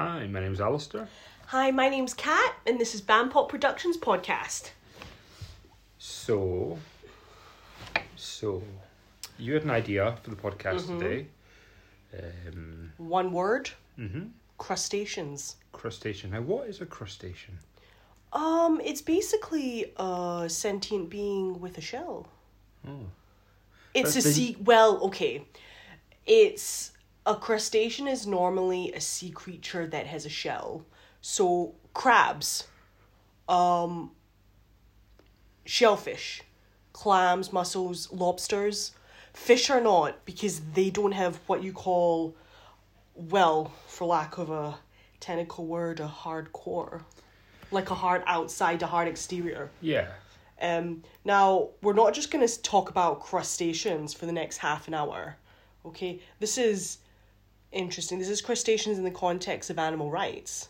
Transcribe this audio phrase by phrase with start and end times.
[0.00, 1.06] Hi, my name's Alistair.
[1.48, 4.70] Hi, my name's Kat, and this is Bandpop Productions podcast.
[5.98, 6.78] So,
[8.16, 8.62] so
[9.38, 11.26] you had an idea for the podcast today.
[12.18, 15.56] Um, One word: hmm crustaceans.
[15.72, 16.30] Crustacean.
[16.30, 17.58] Now, what is a crustacean?
[18.32, 22.26] Um, it's basically a sentient being with a shell.
[22.88, 23.04] Oh,
[23.92, 24.56] It's a then- sea.
[24.64, 25.44] Well, okay,
[26.24, 26.92] it's
[27.30, 30.84] a crustacean is normally a sea creature that has a shell.
[31.20, 32.66] So crabs,
[33.48, 34.10] um,
[35.64, 36.42] shellfish,
[36.92, 38.92] clams, mussels, lobsters.
[39.32, 42.34] Fish are not because they don't have what you call,
[43.14, 44.78] well, for lack of a
[45.20, 47.04] technical word, a hard core,
[47.70, 49.70] like a hard outside, a hard exterior.
[49.80, 50.08] yeah.
[50.62, 54.94] Um, now, we're not just going to talk about crustaceans for the next half an
[54.94, 55.36] hour.
[55.86, 56.20] Okay?
[56.38, 56.98] This is
[57.72, 58.18] interesting.
[58.18, 60.68] This is crustaceans in the context of animal rights.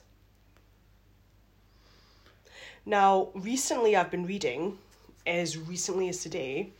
[2.86, 4.78] Now, recently I've been reading,
[5.26, 6.70] as recently as today,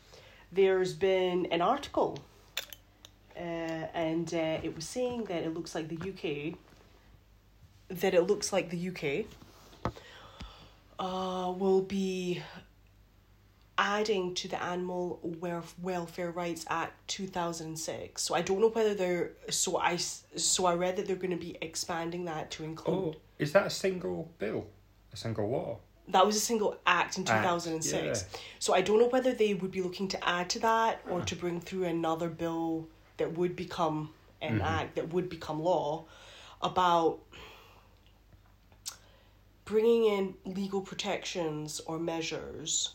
[0.50, 2.18] there's been an article,
[3.36, 3.40] uh,
[3.94, 6.58] and uh, it was saying that it looks like the UK,
[7.88, 9.26] that it looks like the UK
[10.98, 12.42] uh, will be
[13.80, 18.20] adding to the Animal Welf- Welfare Rights Act 2006.
[18.22, 21.36] So I don't know whether they're so I so I read that they're going to
[21.48, 24.66] be expanding that to include Oh, is that a single bill?
[25.12, 25.78] A single law?
[26.08, 27.92] that was a single act in Act, 2006.
[27.92, 28.38] yeah.
[28.58, 31.36] So I don't know whether they would be looking to add to that or to
[31.36, 34.10] bring through another bill that would become
[34.42, 34.62] an Mm-hmm.
[34.62, 36.04] act that would become law
[36.62, 37.20] about
[39.64, 42.94] bringing in legal protections or measures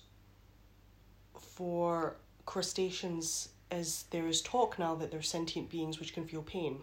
[1.55, 6.79] for crustaceans as there is talk now that they're sentient beings which can feel pain.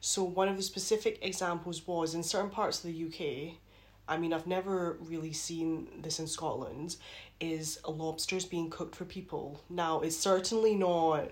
[0.00, 3.54] So one of the specific examples was in certain parts of the UK,
[4.08, 6.96] I mean I've never really seen this in Scotland,
[7.40, 9.60] is lobsters being cooked for people.
[9.70, 11.30] Now it's certainly not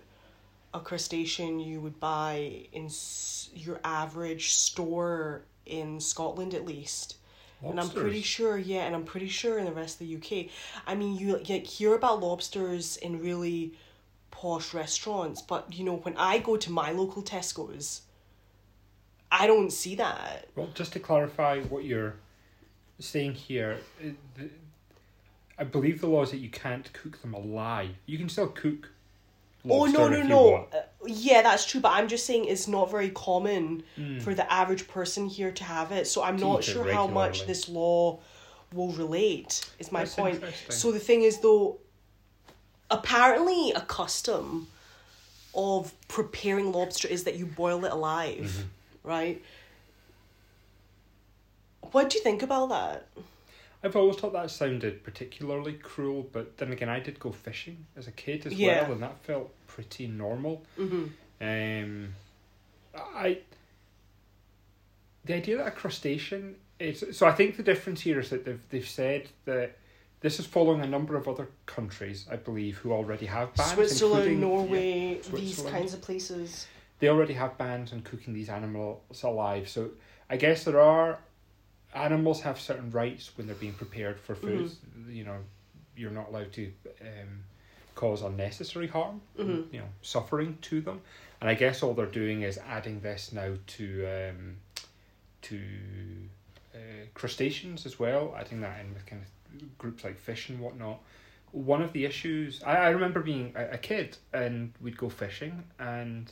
[0.73, 2.89] a crustacean you would buy in
[3.55, 7.17] your average store in Scotland at least.
[7.63, 10.51] And I'm pretty sure, yeah, and I'm pretty sure in the rest of the UK.
[10.87, 13.75] I mean, you like hear about lobsters in really
[14.31, 18.03] posh restaurants, but you know, when I go to my local Tesco's,
[19.31, 20.49] I don't see that.
[20.57, 22.15] Well, just to clarify what you're
[22.99, 24.45] saying here, uh,
[25.59, 27.91] I believe the law is that you can't cook them alive.
[28.07, 28.91] You can still cook.
[29.69, 30.69] Oh no no no!
[31.07, 34.21] Yeah, that's true, but I'm just saying it's not very common Mm.
[34.23, 36.07] for the average person here to have it.
[36.07, 38.19] So I'm not sure how much this law
[38.73, 39.69] will relate.
[39.79, 40.45] Is my That's point.
[40.69, 41.79] So the thing is, though,
[42.91, 44.69] apparently a custom
[45.55, 49.09] of preparing lobster is that you boil it alive, Mm-hmm.
[49.09, 49.43] right?
[51.93, 53.07] What do you think about that?
[53.83, 58.07] I've always thought that sounded particularly cruel, but then again, I did go fishing as
[58.07, 58.83] a kid as Yeah.
[58.83, 60.63] well, and that felt pretty normal.
[60.79, 61.05] Mm-hmm.
[61.43, 62.15] Um,
[62.95, 63.39] I
[65.25, 67.27] the idea that a crustacean is so.
[67.27, 69.77] I think the difference here is that they've they've said that
[70.21, 74.25] this is following a number of other countries, I believe, who already have bans, Switzerland,
[74.25, 76.67] including- Norway, yeah, these kinds of places.
[76.99, 79.71] They already have bans on cooking these animals alive.
[79.71, 79.93] So
[80.29, 81.19] I guess there are
[81.95, 84.71] animals have certain rights when they're being prepared for food.
[85.09, 85.39] You know,
[85.97, 87.45] you're not allowed to um,
[87.95, 89.73] cause unnecessary harm, Mhm.
[89.73, 91.01] you know, suffering to them.
[91.41, 94.57] And I guess all they're doing is adding this now to um,
[95.43, 95.61] to
[96.75, 96.79] uh,
[97.15, 98.35] crustaceans as well.
[98.39, 101.01] Adding that in with kind of groups like fish and whatnot.
[101.53, 105.65] One of the issues I, I remember being a, a kid and we'd go fishing
[105.81, 106.31] and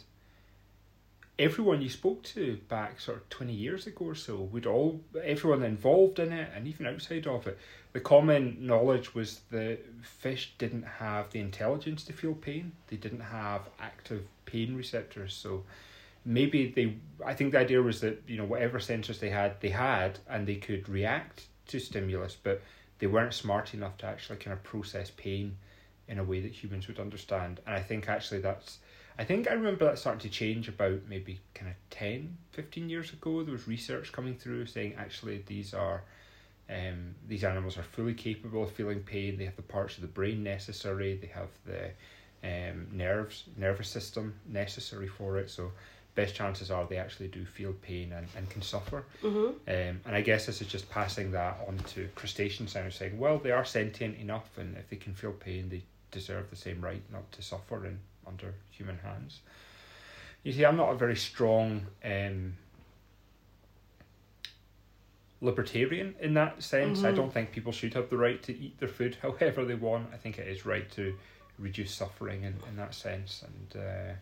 [1.38, 5.62] everyone you spoke to back sort of 20 years ago or so would all everyone
[5.62, 7.56] involved in it and even outside of it
[7.93, 12.72] the common knowledge was the fish didn't have the intelligence to feel pain.
[12.88, 15.34] They didn't have active pain receptors.
[15.34, 15.65] So
[16.25, 19.70] maybe they i think the idea was that you know whatever sensors they had they
[19.70, 22.61] had and they could react to stimulus but
[22.99, 25.56] they weren't smart enough to actually kind of process pain
[26.08, 27.61] in a way that humans would understand.
[27.67, 28.79] And i think actually that's
[29.19, 33.12] I think I remember that starting to change about maybe kind of 10, 15 years
[33.12, 33.43] ago.
[33.43, 36.03] There was research coming through saying actually these are
[36.70, 39.37] um, these animals are fully capable of feeling pain.
[39.37, 41.17] They have the parts of the brain necessary.
[41.17, 41.91] They have the
[42.44, 45.50] um, nerves, nervous system necessary for it.
[45.50, 45.73] So
[46.14, 49.05] best chances are they actually do feel pain and, and can suffer.
[49.23, 49.47] Mm-hmm.
[49.47, 53.38] Um, and I guess this is just passing that on to crustaceans and saying, well,
[53.38, 57.03] they are sentient enough, and if they can feel pain, they deserve the same right
[57.12, 59.40] not to suffer in under human hands.
[60.42, 62.54] You see, I'm not a very strong um,
[65.40, 67.04] libertarian in that sense.
[67.04, 70.08] I don't think people should have the right to eat their food however they want.
[70.12, 71.14] I think it is right to
[71.58, 73.44] reduce suffering in, in that sense.
[73.44, 74.12] And uh,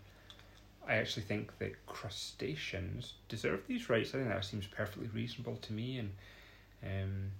[0.88, 4.10] I actually think that crustaceans deserve these rights.
[4.10, 5.98] I think that seems perfectly reasonable to me.
[5.98, 6.12] And
[6.84, 7.30] um,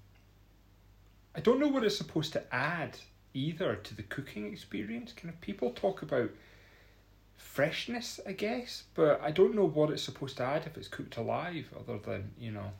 [1.34, 2.98] I don't know what it's supposed to add
[3.34, 5.12] either to the cooking experience.
[5.12, 6.30] Kind of people talk about
[7.36, 11.16] freshness, I guess, but I don't know what it's supposed to add if it's cooked
[11.16, 12.72] alive, other than you know.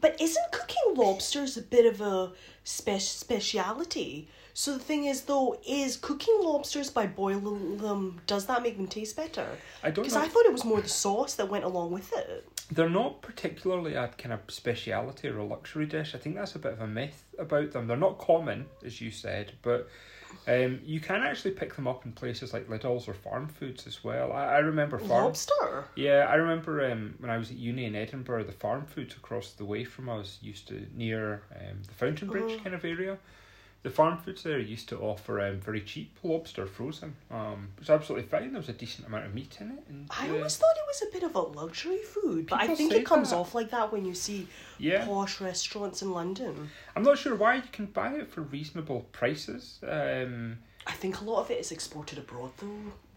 [0.00, 2.32] But isn't cooking lobsters a bit of a
[2.64, 4.28] spe- speciality?
[4.54, 8.88] So the thing is, though, is cooking lobsters by boiling them does that make them
[8.88, 9.46] taste better?
[9.82, 10.16] I don't Because.
[10.16, 12.44] I thought it was more the sauce that went along with it.
[12.70, 16.14] They're not particularly a kind of speciality or a luxury dish.
[16.14, 17.86] I think that's a bit of a myth about them.
[17.86, 19.88] They're not common, as you said, but
[20.46, 24.02] um, you can actually pick them up in places like Lidl's or Farm Foods as
[24.02, 24.32] well.
[24.32, 25.24] I, I remember Farm.
[25.26, 25.84] Lobster.
[25.94, 29.52] Yeah, I remember um, when I was at uni in Edinburgh, the farm foods across
[29.52, 32.62] the way from us used to near um, the Fountainbridge Oh.
[32.62, 33.18] kind of area.
[33.82, 37.14] The farm foods there used to offer um, very cheap lobster frozen.
[37.30, 38.50] Um, it was absolutely fine.
[38.50, 39.84] There was a decent amount of meat in it.
[39.88, 42.74] And, I uh, always thought it was a bit of a luxury food, but I
[42.74, 43.36] think it comes that.
[43.36, 44.48] off like that when you see
[44.78, 46.70] yeah, posh restaurants in London.
[46.96, 49.78] I'm not sure why you can buy it for reasonable prices.
[49.86, 50.58] Um,
[50.88, 52.66] I think a lot of it is exported abroad, though.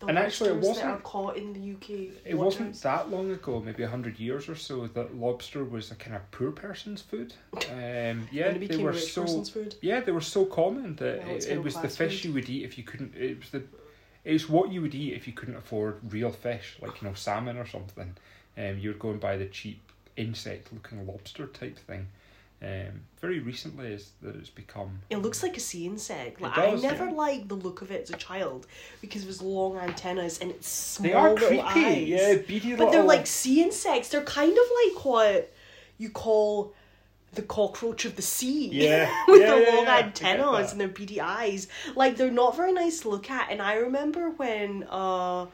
[0.02, 2.12] The And actually it wasn't- are caught in the UK.
[2.26, 2.60] it waters.
[2.60, 6.16] wasn't that long ago, maybe a hundred years or so, that lobster was a kind
[6.16, 7.34] of poor person's food.
[7.72, 9.46] Um, yeah, they were so.
[9.82, 12.28] Yeah, they were so common that it's it, it was the fish food.
[12.28, 13.16] you would eat if you couldn't.
[13.16, 13.64] It was the,
[14.26, 17.58] it's what you would eat if you couldn't afford real fish, like you know salmon
[17.58, 18.16] or something.
[18.58, 19.80] Um, you're going by the cheap
[20.18, 22.08] insect-looking lobster type thing.
[22.63, 25.00] Um, very recently, is that it's become.
[25.10, 26.42] It looks like a sea insect.
[26.42, 27.12] Like, does, I never yeah.
[27.12, 28.68] liked the look of it as a child
[29.02, 32.08] because of its long antennas and its small They are creepy, eyes.
[32.08, 34.10] yeah, beady But they're like sea insects.
[34.10, 35.52] They're kind of like what
[35.98, 36.74] you call
[37.34, 38.69] the cockroach of the sea.
[38.72, 39.12] Yeah.
[39.28, 41.68] With Yeah, their yeah, long antennas and their beady eyes.
[41.96, 43.50] Like they're not very nice to look at.
[43.52, 45.48] And I remember when uh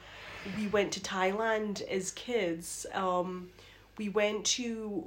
[0.57, 3.49] we went to Thailand as kids, um
[3.97, 5.03] we went to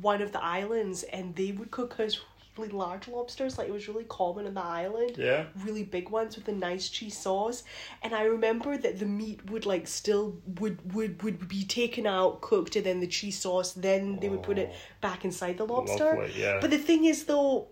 [0.00, 2.18] one of the islands and they would cook us
[2.58, 3.58] really large lobsters.
[3.58, 5.44] Like it was really common on the island yeah.
[5.64, 7.62] really big ones with a nice cheese sauce
[8.02, 12.40] and i remember that the meat would like still would would would be taken out
[12.40, 14.76] cooked and then the cheese sauce then they would put it Oh.
[15.02, 16.58] back inside the lobster Lovely, yeah.
[16.62, 17.68] but the thing is though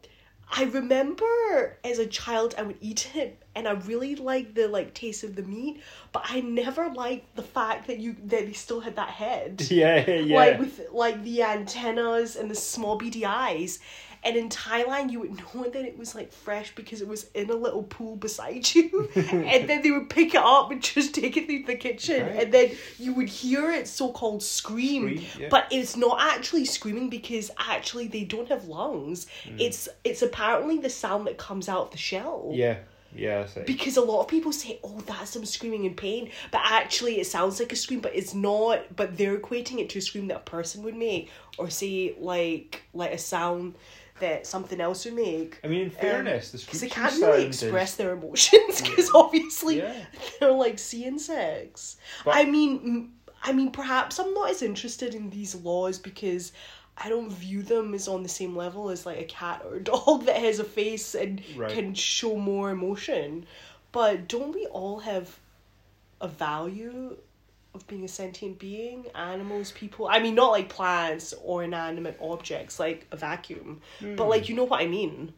[0.56, 4.94] i remember as a child i would eat it and i really liked the like
[4.94, 5.80] taste of the meat
[6.12, 10.08] but i never liked the fact that you that they still had that head Yeah,
[10.08, 10.36] yeah.
[10.36, 13.80] like with like the antennas and the small beady eyes.
[14.24, 17.50] And in Thailand, you would know that it was like fresh because it was in
[17.50, 21.36] a little pool beside you, and then they would pick it up and just take
[21.36, 22.42] it through the kitchen, Right.
[22.44, 25.48] and then you would hear it so-called scream, Scream, yeah.
[25.50, 29.26] but it's not actually screaming because actually they don't have lungs.
[29.46, 29.60] Mm.
[29.60, 32.78] It's it's apparently the sound that comes out of the shell yeah,
[33.14, 33.46] yeah.
[33.66, 37.26] Because a lot of people say, "Oh, that's them screaming in pain," but actually, it
[37.26, 38.96] sounds like a scream, but it's not.
[38.96, 42.82] But they're equating it to a scream that a person would make, or say like
[42.92, 43.74] like a sound
[44.20, 45.58] that something else would make.
[45.64, 49.10] I mean, in um, fairness, the Because they can't really express is, their emotions, because
[49.14, 50.04] obviously Yeah.
[50.40, 51.96] they're like seeing sex.
[52.24, 53.12] But- I mean,
[53.42, 56.52] I mean, perhaps I'm not as interested in these laws because.
[56.96, 59.80] I don't view them as on the same level as like a cat or a
[59.82, 61.68] dog that has a face and Right.
[61.72, 63.46] can show more emotion.
[63.90, 65.36] But don't we all have
[66.20, 67.16] a value
[67.74, 69.06] of being a sentient being?
[69.14, 70.06] Animals, people.
[70.08, 74.30] I mean, not like plants or inanimate objects like a vacuum, but hmm.
[74.30, 75.32] like you know what I mean.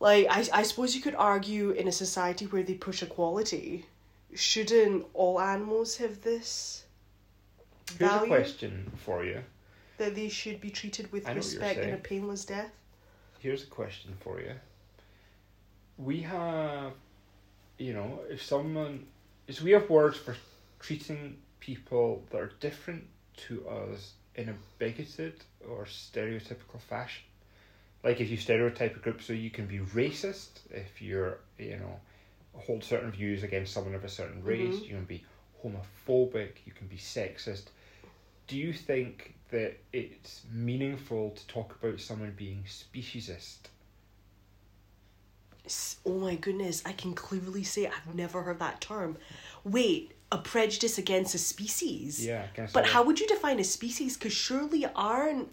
[0.00, 3.86] Like I, I suppose you could argue in a society where they push equality,
[4.34, 6.84] shouldn't all animals have this
[7.98, 9.40] Here's a question for you.
[9.98, 12.70] that they should be treated with I know what you're respect and a painless death?
[13.38, 14.52] Here's a question for you.
[15.98, 16.92] We have,
[17.78, 19.06] you know, if someone,
[19.46, 20.34] is we have words for
[20.86, 23.04] treating people that are different
[23.36, 27.24] to us in a bigoted or stereotypical fashion.
[28.02, 32.00] Like if you stereotype a group, so you can be racist if you're, you know,
[32.54, 34.48] hold certain views against someone of a certain mm-hmm.
[34.48, 34.82] race.
[34.82, 35.24] You can be
[35.64, 36.50] homophobic.
[36.66, 37.64] You can be sexist.
[38.46, 43.68] Do you think that it's meaningful to talk about someone being speciesist?
[46.04, 49.16] Oh my goodness, I can clearly say I've never heard that term.
[49.64, 52.24] Wait, a prejudice against a species?
[52.26, 52.72] Yeah, guess.
[52.72, 54.16] But how would you define a species?
[54.16, 55.48] Because surely aren't.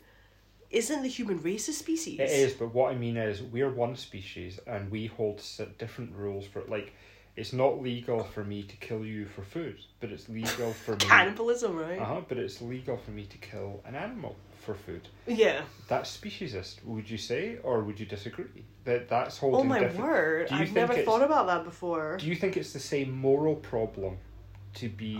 [0.72, 2.20] Isn't the human race a species?
[2.20, 5.44] It is, but what I mean is we're one species and we hold
[5.78, 6.94] different rules for like
[7.36, 10.98] it's not legal for me to kill you for food, but it's legal for me.
[11.00, 12.00] Cannibalism, right?
[12.00, 12.22] Uh huh.
[12.28, 15.08] But it's legal for me to kill an animal for food.
[15.28, 15.62] Yeah.
[15.90, 18.64] That's speciesist, would you say, or would you disagree?
[18.86, 19.56] That that's holding.
[19.56, 19.70] Oh holding.
[19.70, 20.10] my different...
[20.10, 20.48] word!
[20.52, 22.18] I've never thought about that before.
[22.18, 24.18] Do you think it's the same moral problem
[24.76, 25.16] to be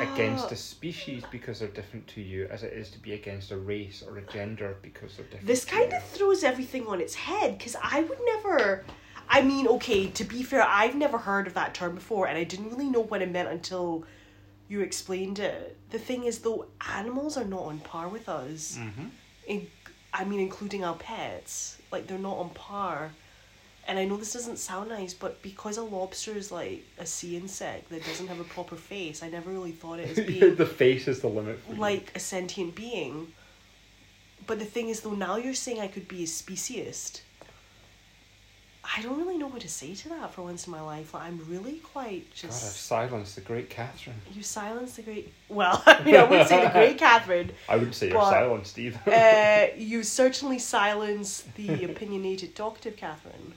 [0.00, 0.52] against Ah.
[0.52, 4.02] a species because they're different to you as it is to be against a race
[4.06, 5.46] or a gender because they're different?
[5.46, 5.96] This kind you?
[5.96, 8.84] of throws everything on its head because I would never.
[9.28, 12.44] I mean, okay, to be fair, I've never heard of that term before, and I
[12.44, 14.04] didn't really know what it meant until
[14.68, 15.76] you explained it.
[15.90, 18.76] The thing is, though, animals are not on par with us.
[18.78, 19.10] Mhm.
[19.46, 19.66] In,
[20.12, 21.78] I mean, including our pets.
[21.90, 23.12] Like, they're not on par.
[23.88, 27.36] And I know this doesn't sound nice, but because a lobster is like a sea
[27.36, 30.66] insect that doesn't have a proper face, I never really thought it as being the
[30.66, 31.58] face is the limit.
[31.66, 31.80] For you.
[31.80, 33.32] like a sentient being.
[34.46, 37.22] But the thing is, though, now you're saying I could be a speciesist.
[38.84, 41.14] I don't really know what to say to that for once in my life.
[41.14, 44.16] Like, I'm really quite God, I've silenced the great Catherine.
[44.32, 45.32] you silenced the great.
[45.48, 47.52] Well, I mean, I wouldn't say the great Catherine.
[47.68, 49.00] I wouldn't say you're silenced either.
[49.06, 53.54] Uh, you certainly silenced the opinionated, talkative Catherine.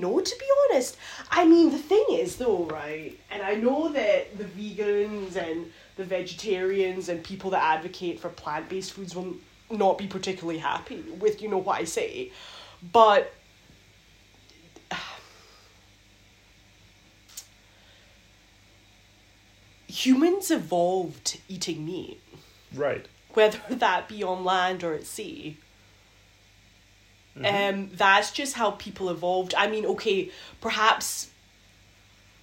[0.00, 0.96] Don't know, to be honest.
[1.30, 3.18] I mean, the thing is, though, right?
[3.30, 8.68] And I know that the vegans and the vegetarians and people that advocate for plant
[8.68, 9.34] based foods will
[9.70, 12.32] not be particularly happy with, you know, what I say.
[12.92, 13.32] But.
[19.88, 22.20] Humans evolved eating meat
[22.74, 23.06] right.
[23.32, 25.56] whether that be on land or at sea.
[27.44, 29.54] Um, that's just how people evolved.
[29.56, 31.30] I mean, okay, perhaps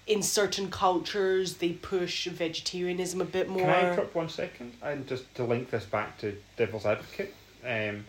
[0.06, 3.62] in certain cultures they push vegetarianism a bit more.
[3.62, 4.74] Can I interrupt one second?
[4.82, 7.34] And just to link this back to devil's advocate,
[7.66, 8.06] um,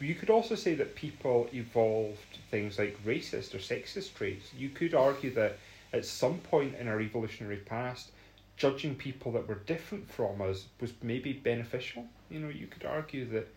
[0.00, 4.52] you could also say that people evolved things like racist or sexist traits.
[4.56, 5.58] You could argue that
[5.92, 8.10] at some point in our evolutionary past,
[8.56, 12.06] judging people that were different from us was maybe beneficial.
[12.30, 13.48] You know, you could argue that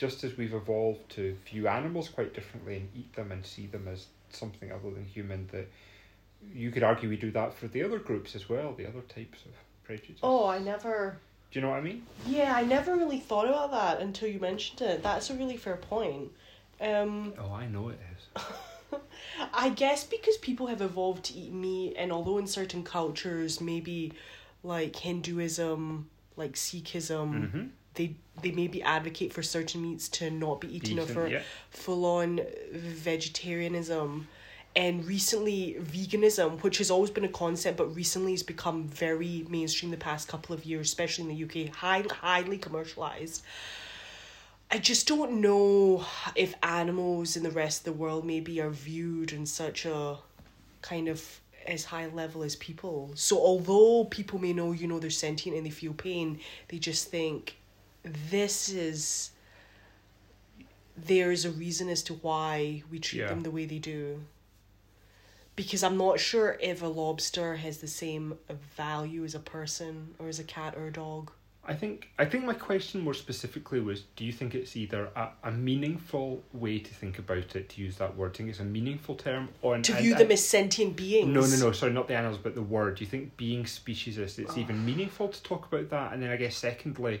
[0.00, 3.86] just as we've evolved to view animals quite differently and eat them and see them
[3.86, 5.68] as something other than human, that
[6.54, 9.44] you could argue we do that for the other groups as well, the other types
[9.44, 9.52] of
[9.84, 10.18] prejudice.
[10.22, 11.18] Oh, I never.
[11.50, 12.06] Do you know what I mean?
[12.26, 15.02] Yeah, I never really thought about that until you mentioned it.
[15.02, 16.30] That's a really fair point.
[16.80, 18.42] Um, Oh, I know it is.
[19.52, 24.14] I guess because people have evolved to eat meat, and although in certain cultures, maybe
[24.62, 27.62] like Hinduism, like Sikhism, Mm-hmm.
[27.94, 31.42] They they maybe advocate for certain meats to not be eaten or for yeah.
[31.70, 32.40] full on
[32.72, 34.28] vegetarianism.
[34.76, 39.90] And recently, veganism, which has always been a concept, but recently has become very mainstream
[39.90, 43.42] the past couple of years, especially in the UK, high, highly commercialized.
[44.70, 46.04] I just don't know
[46.36, 50.18] if animals in the rest of the world maybe are viewed in such a
[50.82, 53.10] kind of as high level as people.
[53.16, 57.10] So although people may know, you know, they're sentient and they feel pain, they just
[57.10, 57.56] think
[58.02, 59.30] this is
[60.96, 63.28] there's a reason as to why we treat Yeah.
[63.28, 64.22] them the way they do.
[65.56, 68.38] Because I'm not sure if a lobster has the same
[68.76, 71.30] value as a person or as a cat or a dog.
[71.62, 75.28] I think I think my question more specifically was do you think it's either a,
[75.44, 78.34] a meaningful way to think about it to use that word?
[78.34, 81.28] Think it's a meaningful term or To view and- them as sentient beings.
[81.28, 81.72] No, no, no.
[81.72, 82.96] Sorry, not the animals, but the word.
[82.96, 84.58] Do you think being speciesist, it's ah.
[84.58, 86.14] even meaningful to talk about that?
[86.14, 87.20] And then I guess secondly,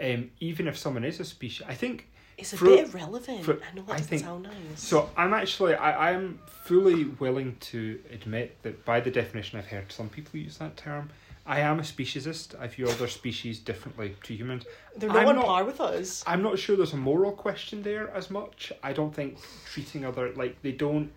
[0.00, 3.44] um, even if someone is a species, I think It's a for- bit irrelevant.
[3.44, 4.54] for- I know that I think- sound nice.
[4.76, 5.10] so.
[5.16, 10.08] I'm actually I I'm fully willing to admit that by the definition I've heard some
[10.08, 11.10] people use that term.
[11.48, 12.58] I am a speciesist.
[12.58, 14.64] I view other species differently to humans.
[14.96, 16.24] They're not I'm on not- par with us.
[16.26, 18.72] I'm not sure there's a moral question there as much.
[18.82, 21.12] I don't think treating other like they don't.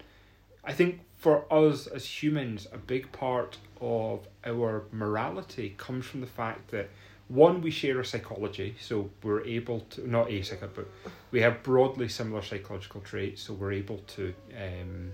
[0.64, 6.28] I think for us as humans, a big part of our morality comes from the
[6.28, 6.90] fact that
[7.30, 10.88] one we share a psychology, so we're able to not a psycho, but
[11.32, 15.12] we have broadly similar psychological traits, so we're able to um,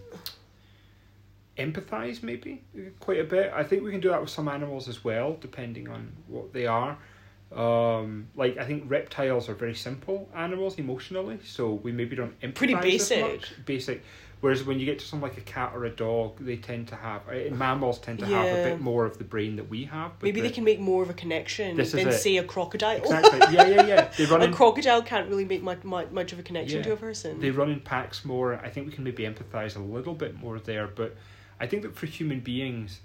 [1.57, 2.63] empathize maybe
[3.01, 3.51] quite a bit.
[3.53, 6.65] I think we can do that with some animals as well, depending on what they
[6.65, 6.97] are.
[7.55, 12.55] Um, like I think reptiles are very simple animals emotionally, so we maybe don't empathize
[12.55, 13.21] Pretty as basic.
[13.21, 13.65] much.
[13.65, 14.03] Basic.
[14.41, 16.95] Whereas when you get to something like a cat or a dog, they tend to
[16.95, 20.11] have uh, mammals tend to have a bit more of the brain that we have.
[20.21, 22.97] Maybe the- they can make more of a connection than say a crocodile.
[22.97, 23.39] exactly.
[23.55, 24.11] Yeah, yeah, yeah.
[24.17, 26.83] They run a in crocodile can't really make much, much, much of a connection Yeah.
[26.83, 27.39] to a person.
[27.39, 28.55] they run in packs more.
[28.55, 31.15] I think we can maybe empathize a little bit more there, but
[31.59, 32.99] I think that for human beings,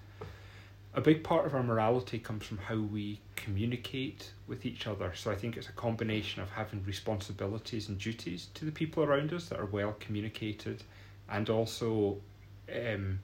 [0.94, 5.12] a big part of our morality comes from how we communicate with each other.
[5.14, 9.32] So I think it's a combination of having responsibilities and duties to the people around
[9.32, 10.82] us that are well communicated,
[11.28, 12.18] and also
[12.74, 13.20] um,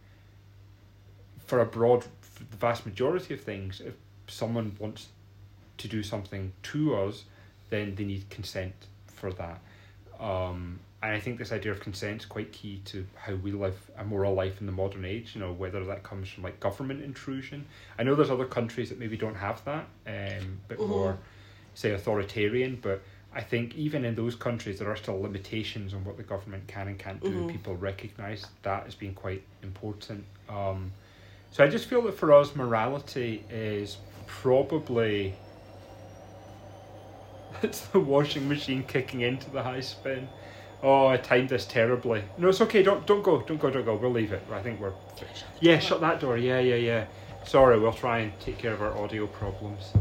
[1.44, 3.94] for a broad, for the vast majority of things, if
[4.28, 5.08] someone wants
[5.78, 7.24] to do something to us,
[7.70, 8.74] then they need consent
[9.06, 9.60] for that.
[10.20, 14.04] Um, I think this idea of consent is quite key to how we live a
[14.04, 15.32] moral life in the modern age.
[15.34, 17.66] You know, whether that comes from like government intrusion.
[17.98, 20.88] I know there's other countries that maybe don't have that, um, bit Mhm.
[20.88, 21.18] more,
[21.74, 22.78] say, authoritarian.
[22.80, 23.02] But
[23.34, 26.88] I think even in those countries, there are still limitations on what the government can
[26.88, 27.28] and can't do.
[27.28, 27.52] and Mhm.
[27.52, 30.24] People recognise that as being quite important.
[30.48, 30.92] Um,
[31.50, 35.34] so I just feel that for us, morality is probably
[37.62, 40.28] it's the washing machine kicking into the high spin.
[40.82, 42.22] Oh, I timed this terribly.
[42.38, 42.82] No, it's okay.
[42.82, 43.40] Don't don't go.
[43.42, 43.70] Don't go.
[43.70, 43.96] Don't go.
[43.96, 44.42] We'll leave it.
[44.52, 44.92] I think we're.
[45.60, 46.36] Yeah, shut that door.
[46.36, 47.06] Yeah, yeah, yeah.
[47.44, 49.92] Sorry, we'll try and take care of our audio problems.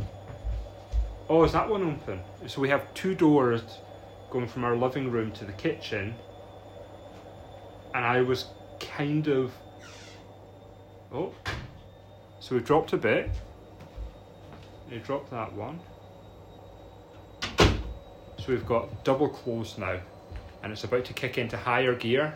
[1.30, 2.20] Oh, is that one open?
[2.48, 3.62] So we have two doors
[4.30, 6.16] going from our living room to the kitchen.
[7.94, 8.48] And I was
[8.80, 9.54] kind of.
[11.12, 11.34] Oh.
[12.40, 13.32] So we dropped a bit.
[14.92, 15.80] You dropped that one.
[18.38, 20.00] So we've got double close now.
[20.66, 22.34] And it's about to kick into higher gear.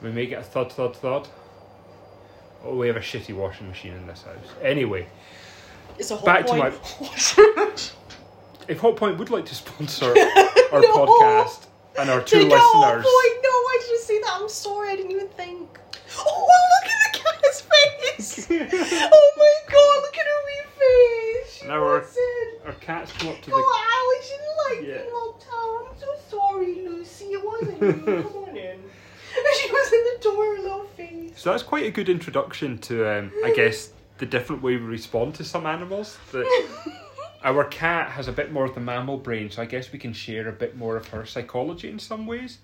[0.00, 1.26] We may get a thud, thud, thud.
[2.64, 4.36] Oh, we have a shitty washing machine in this house.
[4.62, 5.08] Anyway,
[5.98, 6.72] It's a whole Back to point.
[8.68, 10.06] if Hotpoint would like to sponsor
[10.72, 10.92] our No.
[10.94, 11.66] podcast
[11.98, 13.26] and our two Take listeners, boy.
[13.42, 14.38] No, I should say that.
[14.40, 14.90] I'm sorry.
[14.90, 15.80] I didn't even think.
[16.16, 18.46] Oh, oh look at the cat's face.
[19.12, 21.52] oh my god, look at her wee face.
[21.54, 22.06] She Now it.
[22.66, 23.56] our cats come up to the.
[23.56, 23.60] Oh,
[23.98, 25.02] Alex, you didn't like Yeah.
[25.02, 25.81] being locked out.
[26.52, 27.24] I'm so sorry, Lucy.
[27.26, 28.22] It wasn't you.
[28.22, 28.78] Come on in.
[29.60, 31.32] She was in the door, her little face.
[31.36, 35.34] So that's quite a good introduction to, um, I guess, the different way we respond
[35.36, 36.18] to some animals.
[36.32, 36.68] That
[37.44, 40.12] our cat has a bit more of the mammal brain, so I guess we can
[40.12, 42.58] share a bit more of her psychology in some ways.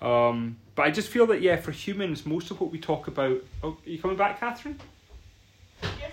[0.00, 3.42] Um, but I just feel that yeah, for humans, most of what we talk about.
[3.62, 4.78] Oh, are you coming back, Catherine?
[5.82, 6.12] Yes.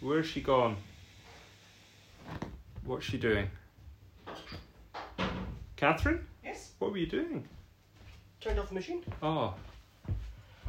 [0.00, 0.76] Where's she gone?
[2.84, 3.48] What's she doing?
[5.82, 6.70] Catherine, Yes.
[6.78, 7.42] what were you doing?
[8.40, 9.02] Turned off the machine.
[9.20, 9.52] Oh.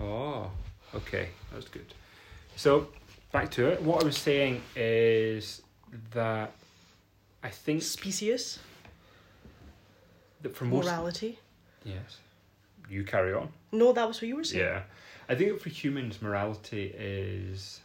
[0.02, 0.50] Oh.
[0.96, 1.86] Okay, that's good.
[2.56, 2.88] So,
[3.32, 3.80] back to it.
[3.84, 5.62] What I was saying is
[6.14, 6.52] that
[7.44, 8.58] I think Specious.
[10.42, 10.86] that for most.
[10.86, 11.38] Morality.
[11.86, 12.18] Yes.
[12.90, 13.50] You carry on.
[13.72, 14.64] No, that was what you were saying.
[14.66, 14.82] Yeah.
[15.30, 17.82] I think that for humans, morality is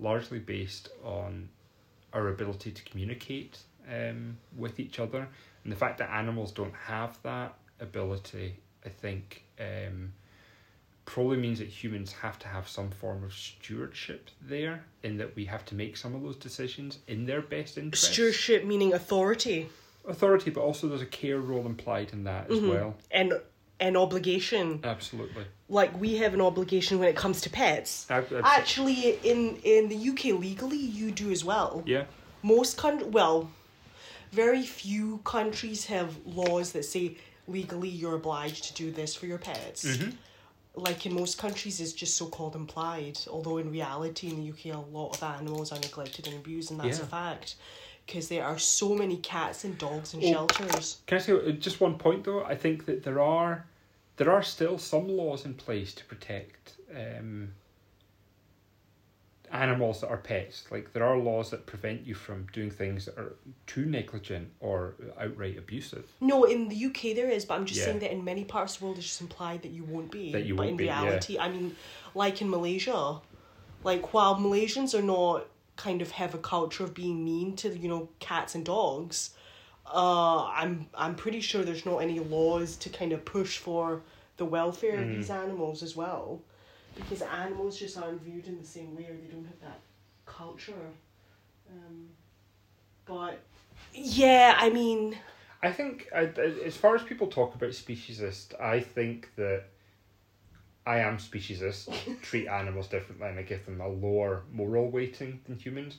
[0.00, 1.50] largely based on
[2.12, 5.28] our ability to communicate um, with each other.
[5.64, 10.12] And the fact that animals don't have that ability, I think, um,
[11.06, 15.44] probably means that humans have to have some form of stewardship there, in that we
[15.46, 18.12] have to make some of those decisions in their best interest.
[18.12, 19.68] Stewardship meaning authority
[20.06, 22.68] Authority, but also there's a care role implied in that as Mhm.
[22.68, 22.96] well.
[23.10, 23.40] and
[23.80, 24.80] an obligation.
[24.84, 25.44] Absolutely.
[25.68, 28.06] Like we have an obligation when it comes to pets.
[28.10, 31.82] Actually, in in the UK legally, you do as well.
[31.86, 32.04] yeah.
[32.42, 33.50] Most coun well,
[34.34, 37.16] very few countries have laws that say
[37.46, 39.84] legally you're obliged to do this for your pets.
[39.84, 40.16] Mhm.
[40.76, 43.18] Like in most countries, it's just so called implied.
[43.30, 46.80] Although in reality, in the UK, a lot of animals are neglected and abused, and
[46.80, 47.04] that's Yeah.
[47.04, 47.54] a fact.
[48.06, 50.30] Because there are so many cats and dogs in Oh.
[50.32, 50.98] shelters.
[51.06, 52.44] Can I say uh, just one point though?
[52.44, 53.66] I think that there are
[54.16, 57.52] there are still some laws in place to protect um,
[59.54, 60.64] animals that are pets.
[60.70, 63.34] Like there are laws that prevent you from doing things that are
[63.66, 66.06] too negligent or outright abusive.
[66.20, 67.86] No, in the UK there is, but I'm just Yeah.
[67.86, 70.32] saying that in many parts of the world it's just implied that you won't be.
[70.32, 71.00] That you but won't in be, yeah.
[71.00, 71.76] reality, I mean,
[72.14, 73.20] like in Malaysia,
[73.84, 77.88] like while Malaysians are not kind of have a culture of being mean to you
[77.88, 79.30] know cats and dogs,
[79.86, 84.02] uh, I'm I'm pretty sure there's not any laws to kind of push for
[84.36, 85.16] the welfare of Mm.
[85.16, 86.42] these animals as well,
[86.94, 89.80] because animals just aren't viewed in the same way, or they don't have that
[90.26, 90.72] culture.
[91.70, 92.08] Um,
[93.06, 93.40] but
[93.92, 95.18] yeah, I mean.
[95.62, 96.24] I think I,
[96.64, 99.64] as far as people talk about speciesist, I think that
[100.86, 102.20] I am speciesist.
[102.22, 105.96] treat animals differently and I give them a lower moral weighting than humans.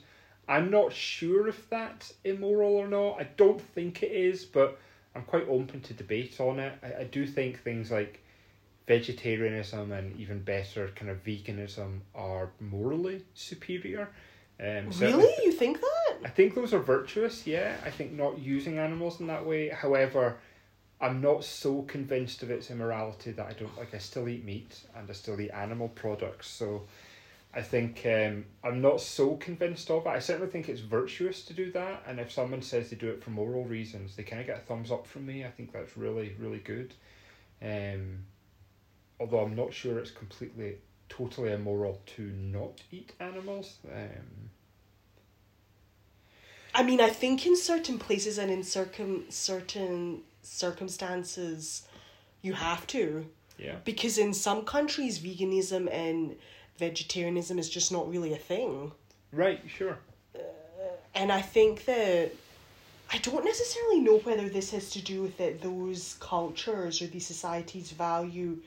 [0.48, 3.20] I'm not sure if that's immoral or not.
[3.20, 4.78] I don't think it is, but
[5.14, 6.72] I'm quite open to debate on it.
[6.82, 8.22] I, I do think things like
[8.86, 14.08] vegetarianism and even better kind of veganism are morally superior.
[14.58, 15.32] Um, Really?
[15.44, 16.16] You think that?
[16.24, 17.76] I think those are virtuous, yeah.
[17.84, 19.68] I think not using animals in that way.
[19.68, 20.36] However,
[21.00, 23.94] I'm not so convinced of its immorality that I don't like.
[23.94, 26.48] I still eat meat and I still eat animal products.
[26.48, 26.84] So
[27.52, 30.08] I think um, I'm not so convinced of it.
[30.08, 32.04] I certainly think it's virtuous to do that.
[32.06, 34.60] And if someone says they do it for moral reasons, they kind of get a
[34.60, 35.44] thumbs up from me.
[35.44, 36.94] I think that's really, really good.
[37.62, 38.24] Um,
[39.20, 40.76] although I'm not sure it's completely
[41.08, 43.76] totally immoral to not eat animals.
[43.92, 44.50] Um,
[46.74, 51.86] I mean, I think in certain places and in circum certain circumstances,
[52.42, 53.26] you have to
[53.58, 53.76] yeah.
[53.84, 56.36] because in some countries, veganism and
[56.78, 58.92] vegetarianism is just not really a thing.
[59.32, 59.60] Right.
[59.66, 59.98] Sure.
[61.14, 62.32] And I think that
[63.10, 67.26] I don't necessarily know whether this has to do with that those cultures or these
[67.26, 68.58] societies value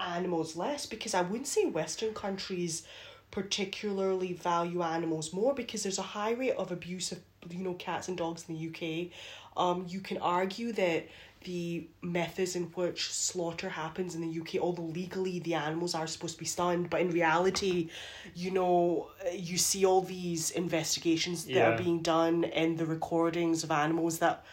[0.00, 2.84] animals less because I wouldn't say Western countries
[3.30, 8.08] particularly value animals more because there's a high rate of abuse of you know cats
[8.08, 9.10] and dogs in the UK.
[9.56, 11.06] Um, you can argue that
[11.44, 16.34] the methods in which slaughter happens in the UK, although legally the animals are supposed
[16.34, 17.88] to be stunned, but in reality,
[18.34, 21.70] you know, you see all these investigations that Yeah.
[21.70, 24.44] are being done and the recordings of animals that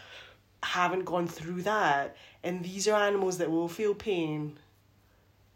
[0.63, 2.15] haven't gone through that.
[2.43, 4.57] And these are animals that will feel pain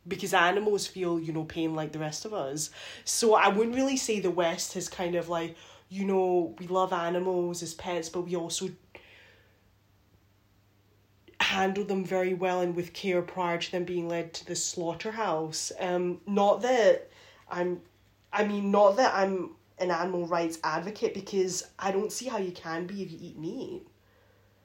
[0.08, 2.70] because animals feel, you know, pain like the rest of us.
[3.06, 5.56] So I wouldn't really say the West has kind of like,
[5.90, 8.70] you know, we love animals as pets, but we also
[11.40, 15.72] handle them very well and with care prior to them being led to the slaughterhouse.
[15.80, 17.10] Um, not that
[17.50, 17.82] I'm,
[18.32, 22.52] I mean, not that I'm an animal rights advocate because I don't see how you
[22.52, 23.88] can be if you eat meat.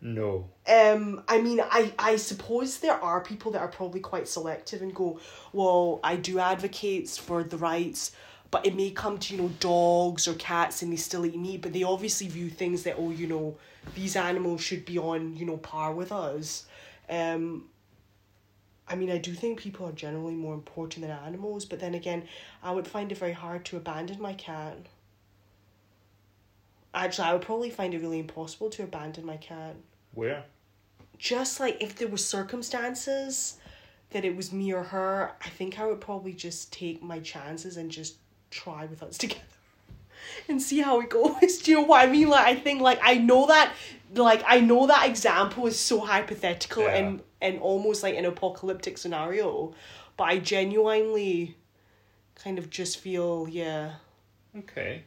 [0.06, 0.50] No.
[0.68, 4.94] Um, I mean, I, I suppose there are people that are probably quite selective and
[4.94, 5.18] go,
[5.52, 8.12] well, I do advocate for the rights,
[8.52, 11.60] but it may come to, you know, dogs or cats and they still eat meat,
[11.60, 13.56] but they obviously view things that, oh, you know,
[13.96, 16.66] these animals should be on, you know, par with us.
[17.10, 17.64] Um,
[18.86, 22.28] I mean, I do think people are generally more important than animals, but then again,
[22.62, 24.78] I would find it very hard to abandon my cat.
[26.94, 29.74] Actually, I would probably find it really impossible to abandon my cat
[30.16, 30.44] Where?
[31.18, 33.58] just like if there were circumstances
[34.10, 37.76] that it was me or her, I think I would probably just take my chances
[37.76, 38.16] and just
[38.50, 39.40] try with us together
[40.48, 41.58] and see how it goes.
[41.62, 42.28] Do you know what I mean?
[42.28, 43.72] Like I think like I know that
[44.14, 46.96] like I know that example is so hypothetical Yeah.
[46.96, 49.74] and and almost like an apocalyptic scenario,
[50.16, 51.56] but I genuinely
[52.34, 53.94] kind of just feel yeah.
[54.56, 55.04] Okay.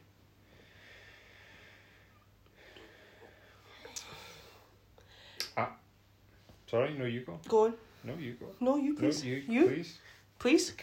[6.69, 7.39] Sorry, no, you go.
[7.47, 7.73] Go on.
[8.03, 8.45] No, you go.
[8.59, 9.23] No, you please.
[9.23, 9.97] No, you, you please.
[10.37, 10.73] please.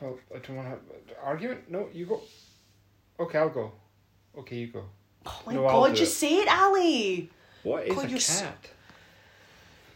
[0.00, 0.80] Well, I don't want to have
[1.22, 1.70] argument.
[1.70, 2.20] No, you go.
[3.18, 3.72] Okay, I'll go.
[4.38, 4.84] Okay, you go.
[5.26, 6.16] Oh my No, god, just it.
[6.16, 7.30] say it, Ali.
[7.62, 8.70] What is God, a s- cat?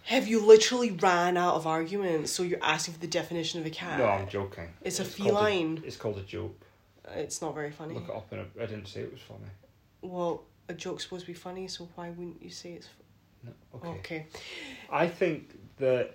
[0.05, 2.31] Have you literally ran out of arguments?
[2.31, 3.99] So you're asking for the definition of a cat?
[3.99, 4.69] No, I'm joking.
[4.83, 5.83] It's a called feline.
[5.85, 6.61] it's called a joke.
[7.15, 7.95] It's not very funny.
[7.95, 9.51] Look it up, and I didn't say it was funny.
[10.03, 12.89] Well, a joke's supposed to be funny, so why wouldn't you say it's
[13.45, 13.89] No, okay?
[13.89, 13.99] okay.
[13.99, 14.27] okay.
[14.91, 16.15] I think that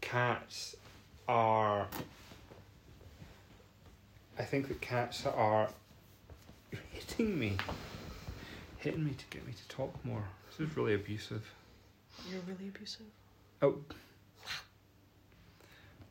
[0.00, 0.76] cats
[1.28, 1.86] are.
[4.38, 5.68] I think that cats are.
[6.70, 7.56] You're hitting me.
[8.78, 10.24] Hitting me to get me to talk more.
[10.50, 11.44] This is really abusive.
[12.30, 13.06] You're really abusive.
[13.62, 13.76] Oh.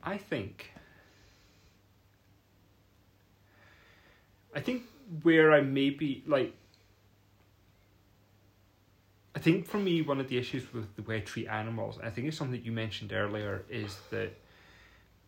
[0.03, 0.71] I think.
[4.55, 4.83] I think
[5.23, 6.53] where I maybe like.
[9.37, 12.09] I think for me, one of the issues with the way I treat animals, I
[12.09, 14.31] think it's something that you mentioned earlier, is that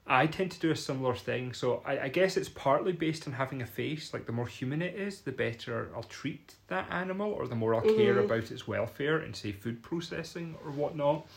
[0.07, 1.53] I tend to do a similar thing.
[1.53, 4.11] So I, I guess it's partly based on having a face.
[4.11, 7.75] Like the more human it is, the better I'll treat that animal, or the more
[7.75, 8.25] I'll care Mhm.
[8.25, 11.27] about its welfare and say food processing or whatnot.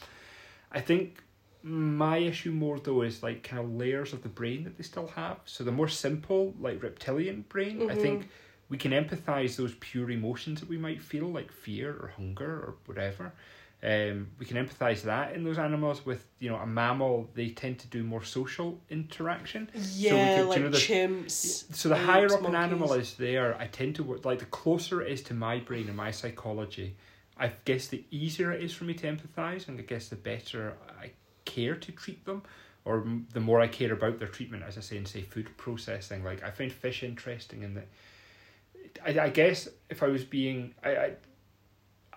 [0.72, 1.22] I think
[1.62, 5.08] my issue more though is like kind of layers of the brain that they still
[5.08, 5.40] have.
[5.44, 8.28] So the more simple, like reptilian brain, I think
[8.72, 12.74] we can empathize those pure emotions that we might feel, like fear or hunger or
[12.86, 13.30] whatever.
[13.82, 16.06] Um, we can empathize that in those animals.
[16.06, 19.68] With you know a mammal, they tend to do more social interaction.
[19.74, 21.74] Yeah, could- do like you know the- chimps.
[21.74, 25.02] So the higher up an animal is there, I tend to work like the closer
[25.02, 26.96] it is to my brain and my psychology.
[27.36, 30.78] I guess the easier it is for me to empathize, and I guess the better
[30.98, 31.10] I
[31.44, 32.42] care to treat them,
[32.86, 36.24] or the more I care about their treatment, as I say in say food processing.
[36.24, 37.88] Like I find fish interesting in that.
[39.04, 41.12] I, I guess if I was being I, I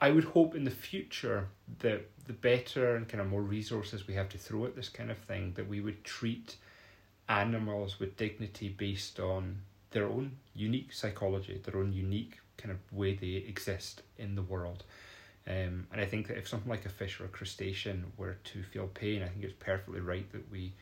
[0.01, 1.47] I would hope in the future
[1.79, 5.09] that the better and kind of more resources we have to throw at this kind
[5.09, 6.57] of thing, that we would treat
[7.29, 9.61] animals with dignity based on
[9.91, 14.83] their own unique psychology, their own unique kind of way they exist in the world.
[15.47, 18.63] Um, and I think that if something like a fish or a crustacean were to
[18.63, 20.73] feel pain, I think it's perfectly right that we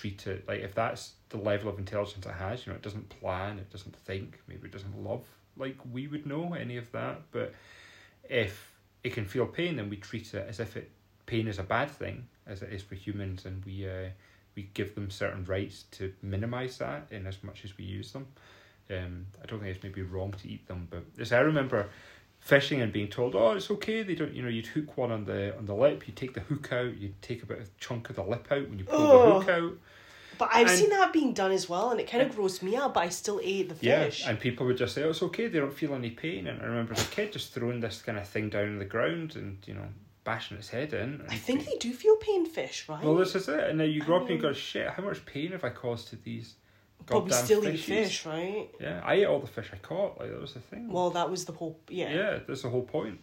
[0.00, 3.08] treat it like if that's the level of intelligence it has, you know, it doesn't
[3.08, 5.24] plan, it doesn't think, maybe it doesn't love
[5.58, 7.20] like we would know any of that.
[7.32, 7.54] But
[8.28, 10.90] if it can feel pain, then we treat it as if it
[11.26, 14.08] pain is a bad thing, as it is for humans, and we uh,
[14.54, 18.26] we give them certain rights to minimize that in as much as we use them.
[18.90, 21.90] Um, I don't think it's maybe wrong to eat them, but as I remember
[22.48, 24.02] fishing and being told, oh, it's okay.
[24.02, 26.08] They don't, you know, you'd hook one on the on the lip.
[26.08, 26.96] You take the hook out.
[26.96, 29.28] You take a bit of chunk of the lip out when you pull Ugh.
[29.28, 29.66] the hook oh.
[29.66, 29.78] out.
[30.38, 32.74] But I've And- seen that being done as well, and it kind of grossed me
[32.74, 32.94] out.
[32.94, 34.22] But I still ate the fish.
[34.22, 35.48] Yeah, and people would just say, "Oh, it's okay.
[35.48, 38.16] They don't feel any pain." And I remember as a kid just throwing this kind
[38.16, 39.88] of thing down on the ground and you know
[40.24, 41.24] bashing its head in.
[41.28, 43.02] I think they do feel pain, fish, right?
[43.02, 43.64] Well, this is it.
[43.64, 46.08] And then you grow up and you go, "Shit, how much pain have I caused
[46.08, 46.54] to these?"
[47.10, 48.68] But we still eat fish, right?
[48.80, 50.18] Yeah, I ate all the fish I caught.
[50.20, 50.90] Like that was the thing.
[50.90, 51.78] Well, that was the whole.
[51.88, 52.10] Yeah.
[52.12, 53.20] yeah, that's the whole point.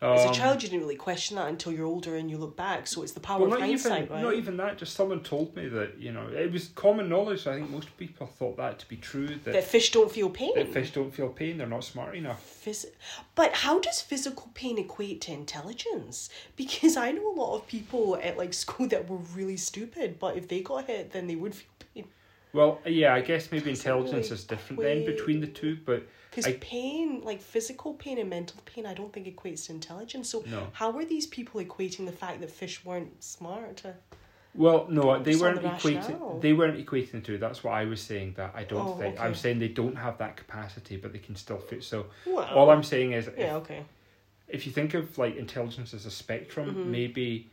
[0.00, 2.56] As a Um, child, you didn't really question that until you're older and you look
[2.56, 2.86] back.
[2.86, 4.22] So it's the power Well, of hindsight, even right?
[4.22, 4.78] not even that.
[4.78, 7.48] Just someone told me that you know it was common knowledge.
[7.48, 9.26] I think most people thought that to be true.
[9.26, 10.52] That, that fish don't feel pain.
[10.54, 11.58] that fish don't feel pain.
[11.58, 12.40] They're not smart enough.
[12.64, 12.86] Phys-
[13.34, 16.30] but how does physical pain equate to intelligence?
[16.56, 20.36] Because I know a lot of people at like school that were really stupid, but
[20.36, 22.04] if they got hit, then they would feel pain.
[22.52, 27.22] Well, yeah, I guess maybe intelligence is different then between the two, but Because pain,
[27.22, 30.30] like physical pain and mental pain, I don't think equates to intelligence.
[30.30, 30.68] So No.
[30.72, 33.94] how are these people equating the fact that fish weren't smart to?
[34.54, 36.40] well, no, they weren't the equating.
[36.40, 37.38] They weren't equating to.
[37.38, 38.34] That's what I was saying.
[38.38, 39.20] That I don't Oh, think.
[39.20, 41.84] I'm saying they don't have that capacity, but they can still fit.
[41.84, 43.84] So Well, all I'm saying is, yeah, if, okay.
[44.48, 46.86] if you think of like intelligence as a spectrum, Mhm.
[46.86, 47.50] maybe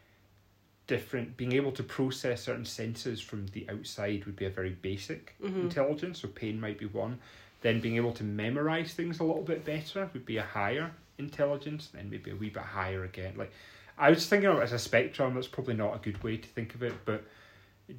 [0.87, 5.33] different being able to process certain senses from the outside would be a very basic
[5.41, 5.61] Mhm.
[5.63, 7.19] intelligence so pain might be one
[7.61, 11.87] then being able to memorize things a little bit better would be a higher intelligence
[11.93, 13.51] then maybe a wee bit higher again like
[13.97, 16.47] i was thinking of it as a spectrum that's probably not a good way to
[16.49, 17.23] think of it but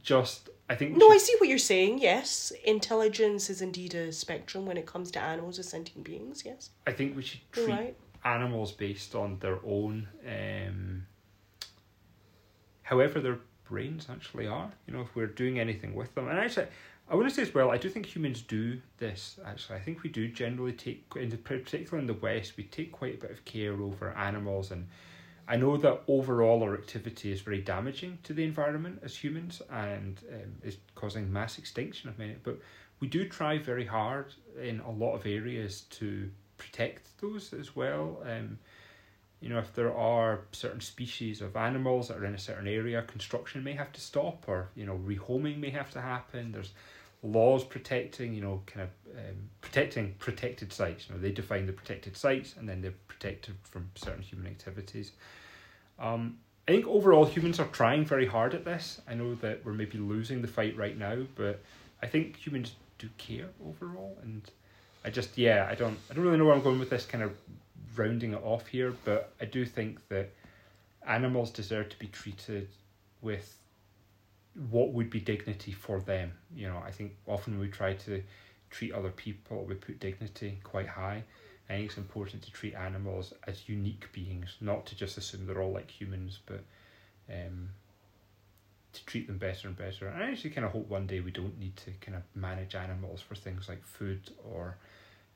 [0.02, 1.98] just i think No, I see what you're saying.
[2.00, 6.42] Yes, intelligence is indeed a spectrum when it comes to animals as sentient beings.
[6.44, 7.96] Yes, I think we should treat right.
[8.24, 11.06] animals based on their own um
[12.86, 16.28] however their brains actually are you know if we're doing anything with them.
[16.28, 16.68] And actually
[17.08, 19.76] i want to say as well i do think humans do this actually.
[19.76, 23.14] I think we do generally take in the, particularly in the west we take quite
[23.16, 24.70] a bit of care over animals.
[24.70, 24.86] And
[25.48, 30.20] i know that overall our activity is very damaging to the environment as humans and
[30.32, 32.36] um, is causing mass extinction of many.
[32.42, 32.58] But
[33.00, 38.22] we do try very hard in a lot of areas to protect those as well.
[38.24, 38.58] Um,
[39.40, 43.02] you know, if there are certain species of animals that are in a certain area,
[43.02, 46.52] construction may have to stop, or you know, rehoming may have to happen.
[46.52, 46.72] There's
[47.22, 51.08] laws protecting, you know, kind of um, protecting protected sites.
[51.08, 55.12] You know, they define the protected sites, and then they're protected from certain human activities.
[55.98, 59.00] Um, I think overall humans are trying very hard at this.
[59.08, 61.62] I know that we're maybe losing the fight right now, but
[62.02, 64.42] I think humans do care overall, and
[65.04, 67.22] I just yeah, I don't I don't really know where I'm going with this kind
[67.22, 67.32] of
[67.98, 70.32] rounding it off here, but I do think that
[71.06, 72.68] animals deserve to be treated
[73.22, 73.58] with
[74.70, 76.32] what would be dignity for them.
[76.54, 78.22] You know, I think often we try to
[78.70, 81.22] treat other people, we put dignity quite high.
[81.68, 85.60] I think it's important to treat animals as unique beings, not to just assume they're
[85.60, 86.62] all like humans, but
[87.28, 87.70] um,
[88.92, 90.06] to treat them better and better.
[90.08, 92.74] And I actually kind of hope one day we don't need to kind of manage
[92.74, 94.76] animals for things like food or,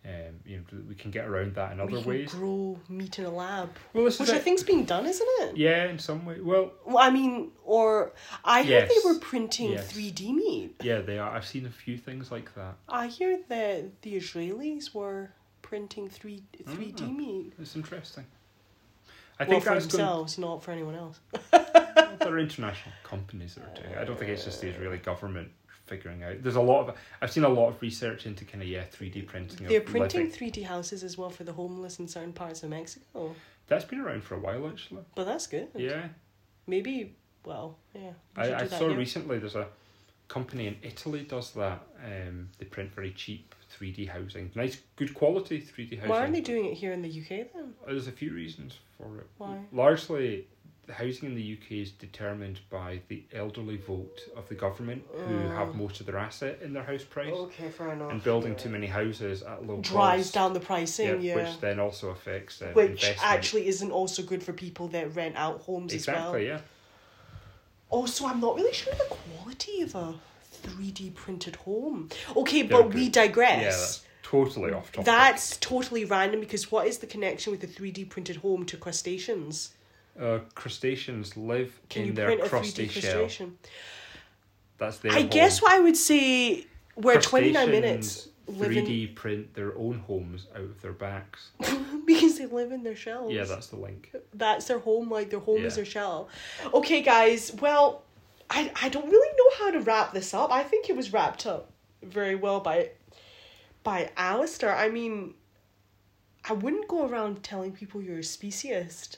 [0.04, 0.12] um,
[0.46, 2.30] you know, we can get around that in we other can ways.
[2.32, 4.42] grow meat in a lab, Well, which I it.
[4.42, 5.56] think's being done, isn't it?
[5.58, 6.40] Yeah, in some way.
[6.40, 8.12] Well, Well, I mean, or
[8.44, 8.88] I heard Yes.
[8.94, 9.92] they were printing Yes.
[9.92, 10.76] three D meat.
[10.82, 11.30] yeah, they are.
[11.30, 12.74] I've seen a few things like that.
[12.88, 17.16] I hear that the Israelis were printing three three D Mm.
[17.16, 17.52] meat.
[17.60, 18.24] It's interesting.
[19.38, 19.98] I well, think for that's going.
[19.98, 21.20] themselves, not for anyone else.
[21.50, 23.98] There are international companies that are doing it.
[23.98, 25.50] I don't think it's just the Israeli government
[25.90, 26.42] figuring out.
[26.42, 26.96] There's a lot of.
[27.20, 29.66] I've seen a lot of research into kind of yeah, three D printing.
[29.66, 33.34] They're printing three D houses as well for the homeless in certain parts of Mexico.
[33.66, 35.02] That's been around for a while actually.
[35.14, 35.68] But that's good.
[35.74, 36.08] Yeah,
[36.66, 37.16] Maybe.
[37.44, 38.10] Well, yeah.
[38.36, 38.96] we I, I saw here.
[38.96, 39.66] recently there's a
[40.28, 41.80] company in Italy does that.
[42.04, 46.10] Um, they print very cheap three D housing, nice, good quality three D housing.
[46.10, 47.74] Why aren't they doing it here in the UK then?
[47.86, 49.26] There's a few reasons for it.
[49.38, 49.58] Why?
[49.72, 50.46] Largely,
[50.90, 55.34] the housing in the UK is determined by the elderly vote of the government, who
[55.34, 55.56] Mm.
[55.56, 58.10] have most of their asset in their house price, Okay, fair enough.
[58.10, 61.36] and building too many houses at low drives cost, down the pricing, yeah.
[61.36, 63.18] which then also affects uh, Which investment.
[63.24, 66.16] actually isn't also good for people that rent out homes as well.
[66.34, 66.60] exactly yeah.
[67.88, 70.14] Also, I'm not really sure the quality of a
[70.62, 72.08] 3D printed home.
[72.36, 74.02] Okay, but we digress.
[74.02, 75.06] Yeah, totally off topic.
[75.06, 79.70] That's totally random because what is the connection with the 3D printed home to crustaceans?
[80.18, 83.28] Uh, crustaceans live Can in their print a 3D crusty shell.
[84.78, 85.12] That's their.
[85.12, 90.46] I guess what I would say we're 29 minutes Crustaceans 3D print their own homes
[90.54, 91.50] out of their backs.
[92.06, 93.32] because they live in their shells.
[93.32, 94.12] Yeah, that's the link.
[94.34, 96.28] that's their home like their home is their shell
[96.74, 98.02] okay guys well
[98.50, 100.50] I, I don't really know how to wrap this up.
[100.50, 101.70] I think it was wrapped up
[102.02, 102.90] very well by
[103.84, 104.74] by Alistair.
[104.74, 105.34] I mean,
[106.44, 109.16] I wouldn't go around telling people you're a speciesist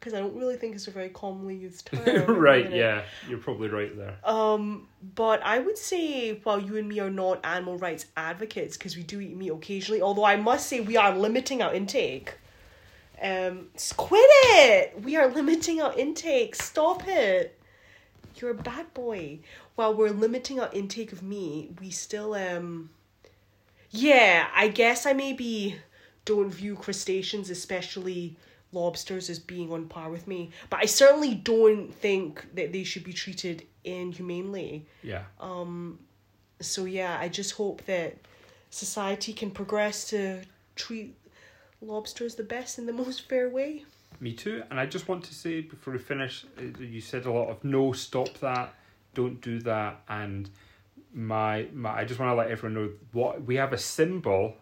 [0.00, 2.38] because I don't really think it's a very commonly used term.
[2.38, 3.02] right, yeah.
[3.28, 4.16] You're probably right there.
[4.24, 8.96] Um, but I would say while you and me are not animal rights advocates because
[8.96, 12.34] we do eat meat occasionally, although I must say we are limiting our intake.
[13.22, 13.66] Um,
[13.98, 15.02] quit it!
[15.02, 16.56] We are limiting our intake.
[16.56, 17.58] Stop it.
[18.36, 19.40] You're a bad boy.
[19.74, 22.88] While we're limiting our intake of meat, we still um.
[23.90, 25.76] Yeah, I guess I maybe
[26.24, 28.36] don't view crustaceans, especially
[28.72, 30.50] lobsters, as being on par with me.
[30.68, 34.86] But I certainly don't think that they should be treated inhumanely.
[35.02, 35.24] Yeah.
[35.40, 35.98] Um.
[36.60, 38.16] So yeah, I just hope that
[38.70, 40.42] society can progress to
[40.76, 41.16] treat
[41.80, 43.84] lobsters the best in the most fair way.
[44.20, 44.62] Me too.
[44.70, 47.64] And I just want to say before we finish, uh, you said a lot of
[47.64, 48.74] no, stop that,
[49.14, 50.50] don't do that, and
[51.14, 52.00] my my.
[52.00, 54.56] I just want to let everyone know what we have a symbol,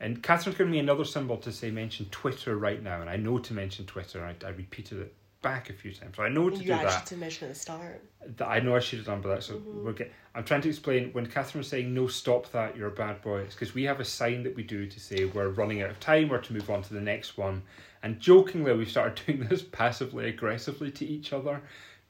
[0.00, 3.38] and Catherine's given me another symbol to say mention Twitter right now, and I know
[3.38, 4.24] to mention Twitter.
[4.24, 6.90] I I repeated it back a few times, so I know to you do actually
[6.90, 7.06] that.
[7.06, 8.04] to mention at the start.
[8.36, 9.84] that I know I should have done, but that's mm-hmm.
[9.84, 10.12] we're get.
[10.34, 12.76] I'm trying to explain when Catherine was saying no, stop that.
[12.76, 13.40] You're a bad boy.
[13.40, 16.00] It's because we have a sign that we do to say we're running out of
[16.00, 17.62] time or to move on to the next one.
[18.02, 21.60] And jokingly, we started doing this passively aggressively to each other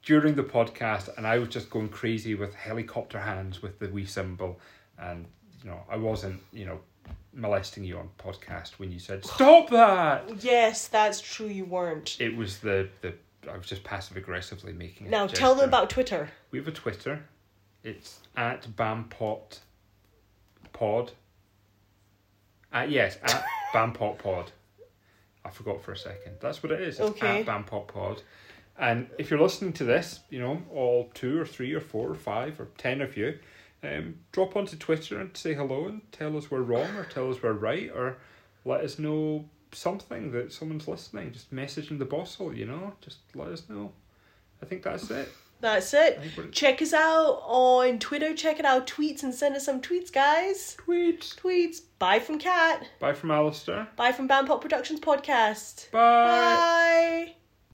[0.03, 4.05] during the podcast, and I was just going crazy with helicopter hands with the wee
[4.05, 4.59] symbol,
[4.97, 5.25] and
[5.63, 6.79] you know I wasn't you know
[7.33, 10.43] molesting you on podcast when you said stop that.
[10.43, 11.47] Yes, that's true.
[11.47, 12.17] You weren't.
[12.19, 13.13] It was the the
[13.49, 15.07] I was just passive aggressively making.
[15.07, 16.29] a Now tell them about Twitter.
[16.51, 17.23] We have a Twitter.
[17.83, 19.59] It's at Bampot
[20.73, 21.11] Pod.
[22.73, 24.51] Uh, yes, at Bampot Pod.
[25.45, 26.33] I forgot for a second.
[26.41, 26.99] That's what it is.
[26.99, 27.39] It's Okay.
[27.41, 28.21] at Bampot Pod.
[28.77, 32.15] And if you're listening to this, you know, all two or three or four or
[32.15, 33.37] five or ten of you,
[33.83, 37.41] um, drop onto Twitter and say hello and tell us we're wrong or tell us
[37.41, 38.17] we're right or
[38.65, 41.31] let us know something that someone's listening.
[41.31, 42.93] Just message in the bossle, you know?
[43.01, 43.91] Just let us know.
[44.61, 45.29] I think that's it.
[45.61, 46.17] That's it.
[46.17, 48.33] I think we're Check us out on Twitter.
[48.33, 50.75] Check it out tweets and send us some tweets, guys.
[50.77, 51.21] tweet.
[51.21, 51.81] Tweets.
[51.99, 52.87] Bye from Cat.
[52.99, 53.87] Bye from Alistair.
[53.97, 55.91] Bye from Bampot Productions Podcast.
[55.91, 57.25] Bye.
[57.27, 57.35] Bye.